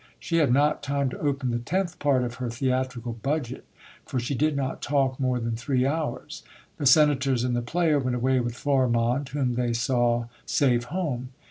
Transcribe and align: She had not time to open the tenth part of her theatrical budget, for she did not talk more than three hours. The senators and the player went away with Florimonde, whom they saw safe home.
She 0.19 0.37
had 0.37 0.51
not 0.51 0.81
time 0.81 1.11
to 1.11 1.19
open 1.19 1.51
the 1.51 1.59
tenth 1.59 1.99
part 1.99 2.23
of 2.23 2.37
her 2.41 2.49
theatrical 2.49 3.13
budget, 3.13 3.65
for 4.03 4.19
she 4.19 4.33
did 4.33 4.55
not 4.57 4.81
talk 4.81 5.19
more 5.19 5.39
than 5.39 5.55
three 5.55 5.85
hours. 5.85 6.41
The 6.77 6.87
senators 6.87 7.43
and 7.43 7.55
the 7.55 7.61
player 7.61 7.99
went 7.99 8.15
away 8.15 8.39
with 8.39 8.55
Florimonde, 8.57 9.29
whom 9.29 9.53
they 9.53 9.73
saw 9.73 10.25
safe 10.47 10.85
home. 10.85 11.29